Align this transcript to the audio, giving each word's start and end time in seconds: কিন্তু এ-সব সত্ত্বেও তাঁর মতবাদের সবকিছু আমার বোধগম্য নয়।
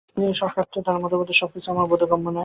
কিন্তু 0.07 0.27
এ-সব 0.27 0.49
সত্ত্বেও 0.55 0.85
তাঁর 0.85 0.97
মতবাদের 1.03 1.37
সবকিছু 1.41 1.67
আমার 1.71 1.85
বোধগম্য 1.91 2.25
নয়। 2.27 2.39